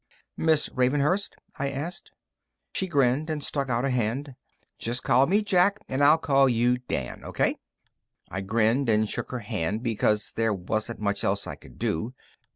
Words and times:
"Miss 0.35 0.67
Ravenhurst?" 0.69 1.35
I 1.59 1.69
asked. 1.69 2.11
She 2.73 2.87
grinned 2.87 3.29
and 3.29 3.43
stuck 3.43 3.69
out 3.69 3.85
a 3.85 3.91
hand. 3.91 4.33
"Just 4.79 5.03
call 5.03 5.27
me 5.27 5.43
Jack. 5.43 5.77
And 5.87 6.03
I'll 6.03 6.17
call 6.17 6.49
you 6.49 6.79
Dan. 6.79 7.23
O.K.?" 7.23 7.59
I 8.27 8.41
grinned 8.41 8.89
and 8.89 9.07
shook 9.07 9.29
her 9.29 9.41
hand 9.45 9.83
because 9.83 10.31
there 10.33 10.55
wasn't 10.55 11.01
much 11.01 11.23
else 11.23 11.45
I 11.45 11.53
could 11.53 11.77
do. 11.77 12.15